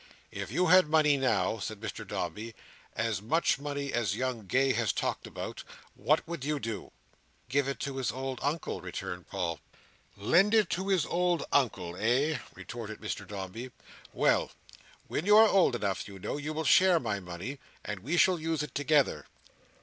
[0.31, 2.55] "If you had money now," said Mr Dombey;
[2.95, 6.91] "as much money as young Gay has talked about; what would you do?"
[7.49, 9.59] "Give it to his old Uncle," returned Paul.
[10.17, 13.69] "Lend it to his old Uncle, eh?" retorted Mr Dombey.
[14.11, 14.49] "Well!
[15.07, 18.39] When you are old enough, you know, you will share my money, and we shall
[18.39, 19.27] use it together."